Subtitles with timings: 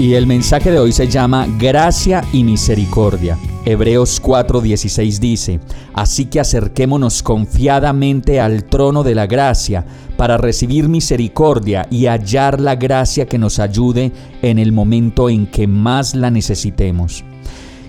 [0.00, 3.36] Y el mensaje de hoy se llama Gracia y Misericordia.
[3.66, 5.60] Hebreos 4:16 dice,
[5.92, 9.84] Así que acerquémonos confiadamente al trono de la gracia
[10.16, 15.66] para recibir misericordia y hallar la gracia que nos ayude en el momento en que
[15.66, 17.22] más la necesitemos.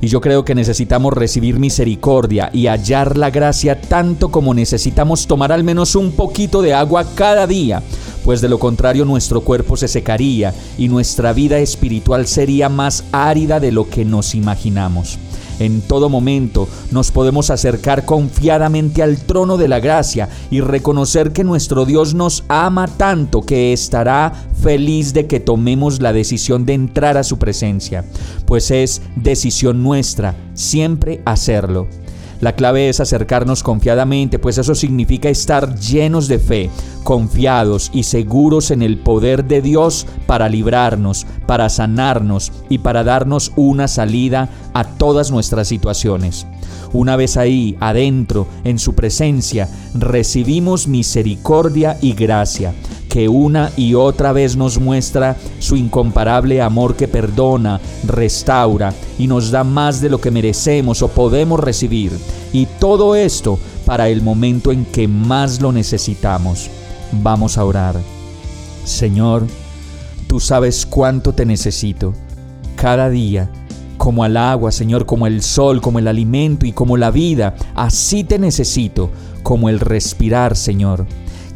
[0.00, 5.50] Y yo creo que necesitamos recibir misericordia y hallar la gracia tanto como necesitamos tomar
[5.50, 7.82] al menos un poquito de agua cada día,
[8.28, 13.58] pues de lo contrario nuestro cuerpo se secaría y nuestra vida espiritual sería más árida
[13.58, 15.18] de lo que nos imaginamos.
[15.60, 21.42] En todo momento nos podemos acercar confiadamente al trono de la gracia y reconocer que
[21.42, 24.30] nuestro Dios nos ama tanto que estará
[24.62, 28.04] feliz de que tomemos la decisión de entrar a su presencia,
[28.44, 31.88] pues es decisión nuestra siempre hacerlo.
[32.40, 36.70] La clave es acercarnos confiadamente, pues eso significa estar llenos de fe,
[37.02, 43.52] confiados y seguros en el poder de Dios para librarnos, para sanarnos y para darnos
[43.56, 46.46] una salida a todas nuestras situaciones.
[46.92, 52.72] Una vez ahí, adentro, en su presencia, recibimos misericordia y gracia
[53.08, 59.50] que una y otra vez nos muestra su incomparable amor que perdona, restaura y nos
[59.50, 62.12] da más de lo que merecemos o podemos recibir.
[62.52, 66.68] Y todo esto para el momento en que más lo necesitamos.
[67.12, 67.96] Vamos a orar.
[68.84, 69.46] Señor,
[70.26, 72.12] tú sabes cuánto te necesito.
[72.76, 73.50] Cada día
[73.96, 77.56] como al agua, Señor, como el sol, como el alimento y como la vida.
[77.74, 79.10] Así te necesito,
[79.42, 81.04] como el respirar, Señor.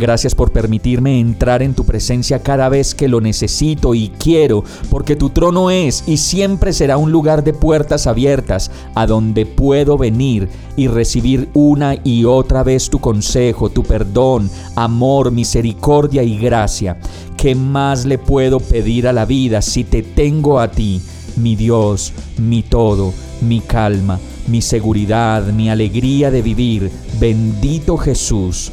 [0.00, 5.14] Gracias por permitirme entrar en tu presencia cada vez que lo necesito y quiero, porque
[5.14, 10.48] tu trono es y siempre será un lugar de puertas abiertas a donde puedo venir
[10.74, 16.98] y recibir una y otra vez tu consejo, tu perdón, amor, misericordia y gracia.
[17.36, 21.02] ¿Qué más le puedo pedir a la vida si te tengo a ti,
[21.36, 23.12] mi Dios, mi todo,
[23.42, 26.90] mi calma, mi seguridad, mi alegría de vivir?
[27.20, 28.72] Bendito Jesús